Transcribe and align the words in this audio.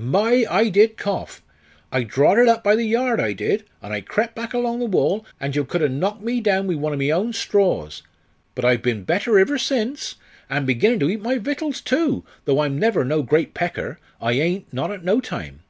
My! 0.00 0.46
I 0.48 0.68
did 0.68 0.96
cough. 0.96 1.42
I 1.90 2.04
drawed 2.04 2.38
it 2.38 2.46
up 2.46 2.62
by 2.62 2.76
the 2.76 2.84
yard, 2.86 3.18
I 3.20 3.32
did 3.32 3.64
and 3.82 3.92
I 3.92 4.00
crep' 4.00 4.32
back 4.32 4.54
along 4.54 4.78
the 4.78 4.84
wall, 4.84 5.26
and 5.40 5.56
yo 5.56 5.64
cud 5.64 5.80
ha' 5.80 5.90
knocked 5.90 6.22
me 6.22 6.40
down 6.40 6.68
wi' 6.68 6.76
one 6.76 6.92
o' 6.92 6.96
my 6.96 7.10
own 7.10 7.32
straws. 7.32 8.04
But 8.54 8.64
I've 8.64 8.80
been 8.80 9.02
better 9.02 9.40
iver 9.40 9.58
since, 9.58 10.14
an' 10.48 10.66
beginnin' 10.66 11.00
to 11.00 11.10
eat 11.10 11.20
my 11.20 11.36
vittles, 11.38 11.80
too, 11.80 12.24
though 12.44 12.60
I'm 12.62 12.78
never 12.78 13.04
no 13.04 13.24
great 13.24 13.54
pecker 13.54 13.98
I 14.20 14.34
ain't 14.34 14.72
not 14.72 14.92
at 14.92 15.02
no 15.04 15.20
time." 15.20 15.64